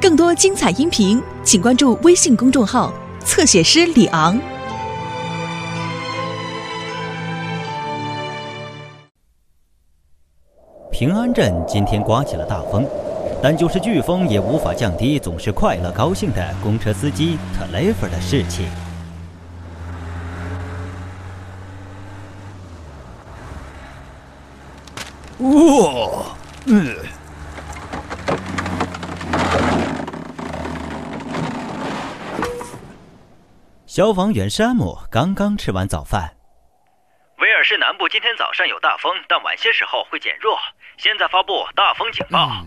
[0.00, 2.92] 更多精彩音频，请关注微信公众号
[3.24, 4.38] “侧写师李昂”。
[10.92, 12.86] 平安镇今天刮起了大风，
[13.42, 18.66] 但就是飓风也无法降低总是快乐高兴的公车司机特雷弗的士气。
[25.38, 25.93] 哇，嗯，
[33.94, 36.36] 消防员山姆刚刚吃完早饭。
[37.38, 40.58] 威尔士南部今天早上有大风，但晚些时候会减弱。
[40.98, 42.66] 现在发布大风警报。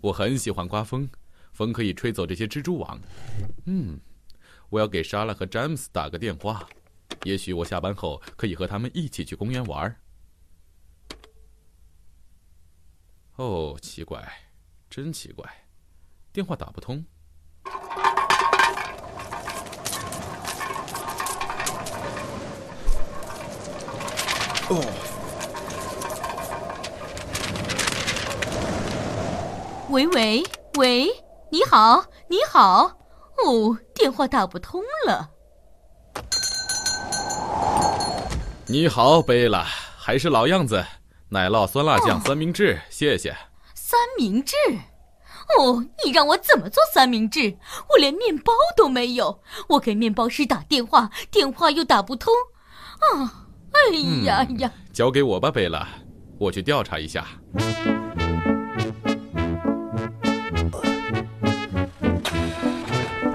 [0.00, 1.06] 我很喜欢刮风，
[1.52, 2.98] 风可以吹走这些蜘蛛网。
[3.66, 4.00] 嗯，
[4.70, 6.66] 我要给莎拉和詹姆斯打个电话，
[7.24, 9.94] 也许我下班后可以和他们一起去公园玩。
[13.36, 14.26] 哦，奇怪，
[14.88, 15.66] 真奇怪，
[16.32, 17.04] 电话打不通。
[24.74, 24.84] 哦，
[29.90, 30.42] 喂喂
[30.78, 31.08] 喂，
[31.50, 32.90] 你好，你好，
[33.44, 35.30] 哦，电话打不通了。
[38.66, 39.64] 你好，贝拉，
[39.96, 40.84] 还是老样子，
[41.28, 43.36] 奶酪酸辣酱三明治，谢谢。
[43.76, 44.56] 三明治？
[45.56, 47.56] 哦，你让我怎么做三明治？
[47.90, 52.34] 我连面包都没有，我给面包师打电话，电话又打不通。
[52.98, 53.43] 啊！
[53.74, 54.70] 哎呀呀！
[54.92, 55.86] 交给我吧，贝拉，
[56.38, 57.24] 我去调查一下。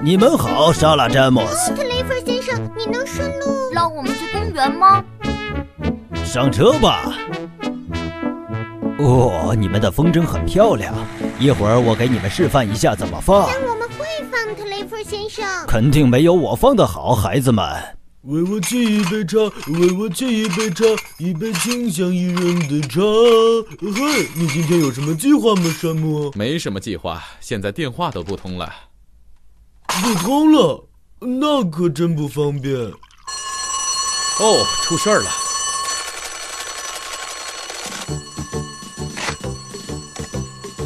[0.02, 1.74] 你们好，莎拉詹姆斯。
[1.74, 5.04] 特雷弗先生，你能顺路让我们去公园吗？
[6.24, 7.12] 上车吧。
[8.98, 10.94] 哦，你们的风筝很漂亮，
[11.38, 13.46] 一会儿我给你们示范一下怎么放。
[13.46, 15.44] 但我们会放，特雷弗先生。
[15.66, 17.64] 肯定没有我放的好，孩子们。
[18.24, 20.84] 为我沏一杯茶，为我沏一杯茶，
[21.16, 23.00] 一杯清香怡人的茶。
[23.80, 26.30] 嘿，你今天有什么计划吗，山姆？
[26.34, 28.70] 没什么计划，现在电话都不通了。
[29.86, 30.86] 不通了，
[31.18, 32.76] 那可真不方便。
[32.76, 35.30] 哦，出事儿了！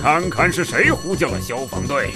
[0.00, 2.14] 看看是谁呼叫了消防队。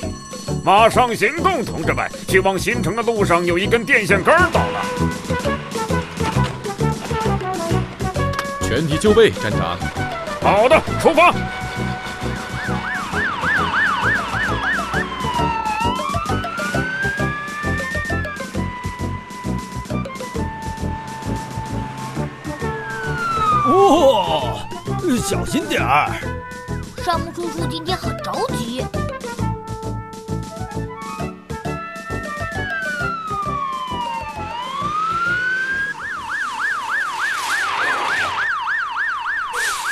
[0.65, 2.11] 马上行动，同志们！
[2.27, 4.78] 去往新城的路上有一根电线杆倒了。
[8.69, 9.79] 全体就位，站长。
[10.43, 11.33] 好的，出发。
[23.65, 24.61] 哦，
[25.23, 26.11] 小心点儿。
[27.03, 28.85] 山姆叔叔今天很着急。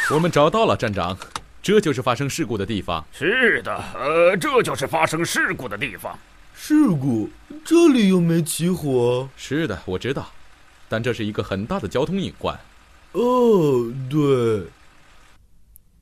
[0.09, 1.17] 我们找到了，站长，
[1.61, 3.05] 这就是发生事故的地方。
[3.11, 6.17] 是的，呃，这就是发生事故的地方。
[6.55, 7.29] 事故？
[7.65, 9.29] 这里又没起火。
[9.37, 10.29] 是的，我知道，
[10.89, 12.55] 但这是一个很大的交通隐患。
[13.13, 14.65] 哦，对。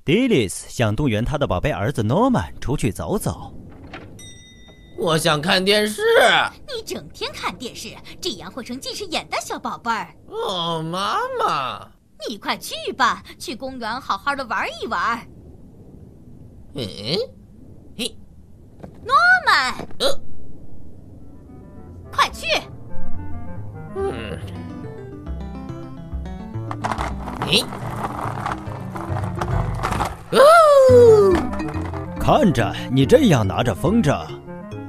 [0.05, 3.55] 迪丽斯想动员他的宝贝儿子诺曼出去走走。
[4.99, 6.03] 我想看电视。
[6.69, 7.89] 你整天看电视，
[8.21, 10.15] 这样会成近视眼的小宝贝儿。
[10.29, 11.94] 哦，妈妈。
[12.29, 15.19] 你快去吧，去公园好好的玩一玩。
[16.75, 16.85] 嗯，
[17.97, 18.17] 嘿，
[19.05, 19.15] 诺
[19.47, 20.21] 曼，呃，
[22.11, 22.47] 快去。
[23.97, 24.39] 嗯，
[27.47, 27.63] 嘿，
[30.33, 30.41] 哦，
[32.19, 34.27] 看着你这样拿着风筝，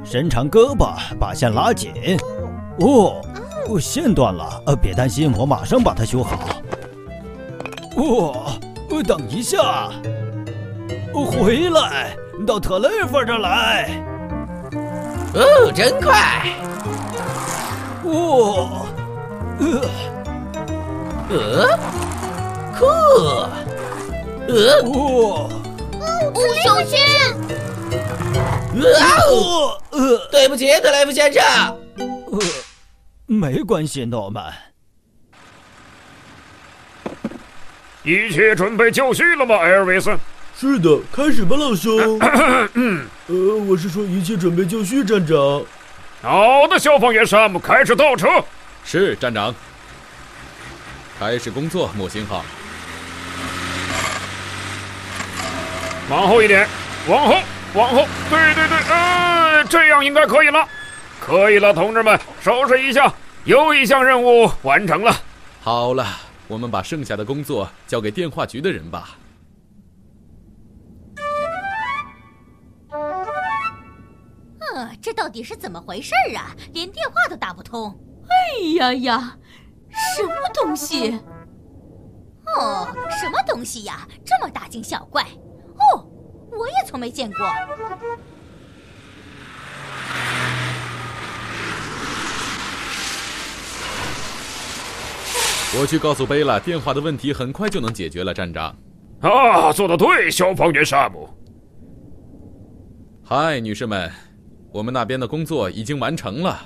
[0.04, 1.94] 伸长胳膊，把线拉紧。
[2.80, 3.22] 哦，
[3.80, 6.40] 线断了，呃，别担心，我马上把它修好。
[7.96, 8.58] 哦，
[9.08, 9.90] 等一下，
[11.14, 13.90] 回来，到特雷弗这来。
[15.34, 16.50] 哦，真快！
[18.04, 18.86] 哦，
[19.60, 19.66] 呃，
[21.30, 21.36] 呃，
[22.78, 22.86] 酷，
[24.48, 24.54] 呃，
[24.84, 25.50] 哦，
[26.00, 27.00] 哦，小心！
[28.82, 31.44] 啊哦，呃，对不起，特雷弗先生。
[31.98, 32.40] 呃，
[33.26, 34.54] 没关系，诺曼。
[38.06, 40.16] 一切准备就绪了吗，艾尔维斯？
[40.56, 42.20] 是的，开始吧，老兄。
[42.20, 43.36] 呃，
[43.68, 45.36] 我是说一切准备就绪，站长。
[46.22, 48.28] 好的，消防员山姆，开始倒车。
[48.84, 49.54] 是，站长。
[51.20, 52.46] 开始工作，木星号。
[56.08, 56.68] 往后一点，
[57.08, 57.36] 往后，
[57.74, 60.68] 往后，对对对，呃，这样应该可以了，
[61.20, 63.12] 可以了，同志们，收拾一下，
[63.46, 65.12] 又一项任务完成了。
[65.64, 66.06] 好了，
[66.48, 69.18] 我们把剩下的工作交给电话局的人吧。
[74.60, 76.56] 呃，这到底是怎么回事啊？
[76.74, 77.98] 连电话都打不通！
[78.28, 79.38] 哎呀呀，
[80.18, 81.20] 什么东西？
[82.46, 84.08] 哦，什么东西呀？
[84.26, 85.24] 这么大惊小怪！
[85.24, 86.06] 哦，
[86.52, 87.48] 我也从没见过。
[95.78, 98.74] 我去告诉贝拉，电话的问题很快就能解决了，站长。
[99.20, 101.28] 啊，做的对，消防员山姆。
[103.24, 104.10] 嗨，女士们，
[104.72, 106.60] 我们那边的工作已经完成了。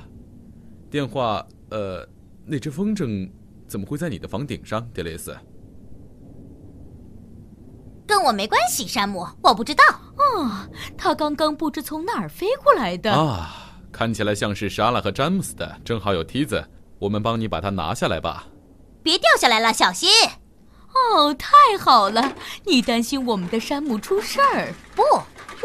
[0.92, 2.08] 电话，呃，
[2.46, 3.28] 那只风筝
[3.68, 5.36] 怎么会在你的房顶上，迪雷斯？
[8.06, 9.84] 跟我没关系，山姆，我不知道。
[10.18, 10.52] 哦，
[10.96, 13.12] 它刚刚不知从哪儿飞过来的。
[13.12, 16.64] 啊，看起来像是莎拉和詹姆斯的，正好有梯子，
[17.00, 18.46] 我们帮你把它拿下来吧。
[19.02, 20.10] 别掉下来了，小心！
[21.16, 21.48] 哦，太
[21.80, 22.34] 好了！
[22.66, 24.74] 你担心我们的山姆出事儿？
[24.96, 25.04] 不，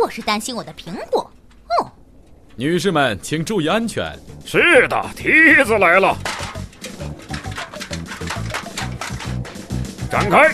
[0.00, 1.30] 我是担心我的苹果。
[1.80, 1.90] 哦，
[2.54, 4.16] 女士们，请注意安全。
[4.44, 6.16] 是的，梯子来了，
[10.10, 10.52] 展开。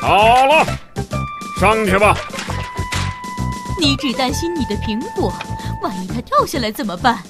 [0.00, 0.66] 好了，
[1.60, 2.16] 上去吧。
[3.80, 5.32] 你只担心你的苹果，
[5.82, 7.22] 万一它掉下来怎么办？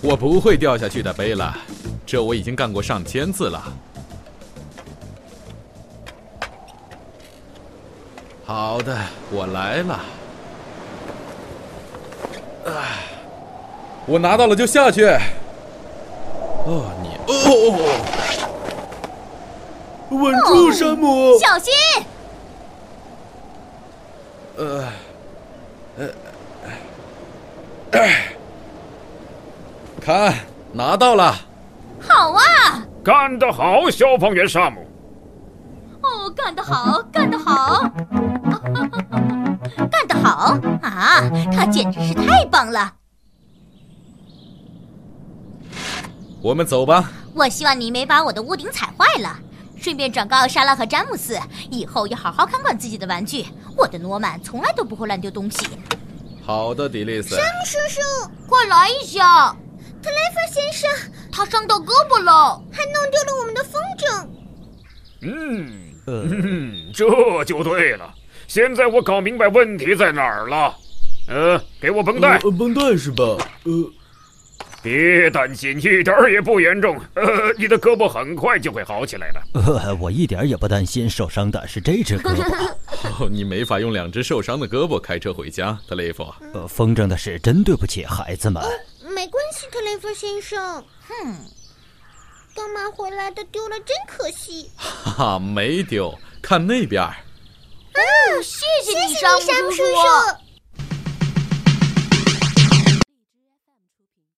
[0.00, 1.56] 我不会掉下去的，贝拉。
[2.12, 3.72] 这我已经干过上千次了。
[8.44, 8.94] 好的，
[9.30, 9.94] 我来了。
[12.66, 13.00] 啊，
[14.04, 15.06] 我拿到了就下去。
[16.66, 17.32] 哦，你哦，
[20.10, 21.72] 稳住，山姆，小心。
[24.58, 24.86] 呃，
[25.96, 26.08] 呃，
[27.92, 28.34] 哎，
[29.98, 30.34] 看，
[30.74, 31.34] 拿到了。
[32.08, 32.42] 好啊！
[33.04, 34.86] 干得好，消防员沙姆。
[36.02, 37.82] 哦，干得好，干得好，
[39.90, 41.20] 干得好啊！
[41.54, 42.92] 他简直是太棒了。
[46.42, 47.10] 我们走吧。
[47.34, 49.38] 我希望你没把我的屋顶踩坏了。
[49.80, 51.36] 顺便转告莎拉和詹姆斯，
[51.70, 53.46] 以后要好好看管自己的玩具。
[53.76, 55.66] 我的诺曼从来都不会乱丢东西。
[56.44, 57.34] 好的，迪丽斯。
[57.34, 59.56] 山姆叔叔，快来一下！
[60.02, 60.90] 特雷弗先生，
[61.32, 64.26] 他伤到胳膊了，还弄丢了我们的风筝。
[65.22, 68.12] 嗯嗯，这就对了。
[68.46, 70.74] 现在我搞明白问题在哪儿了。
[71.28, 72.38] 呃，给我绷带。
[72.38, 73.22] 呃，绷带是吧？
[73.64, 73.72] 呃，
[74.82, 77.00] 别担心，一点儿也不严重。
[77.14, 77.24] 呃，
[77.56, 79.40] 你的胳膊很快就会好起来的。
[79.54, 82.74] 呃， 我一点也不担心，受伤的是这只胳膊。
[83.20, 86.26] 哦，你没法用两只受伤的胳膊开车回家，特雷弗。
[86.52, 88.62] 呃，风筝的事真对不起孩子们。
[89.12, 90.84] 没关系，特雷弗先生。
[91.06, 91.46] 哼，
[92.54, 94.70] 刚买回来的丢了，真可惜。
[94.76, 97.02] 哈哈，没丢，看那边。
[97.92, 100.41] 嗯，谢谢你，山姆叔叔。